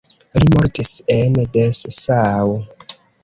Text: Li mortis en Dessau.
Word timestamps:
Li 0.37 0.45
mortis 0.53 0.89
en 1.17 1.37
Dessau. 1.57 2.57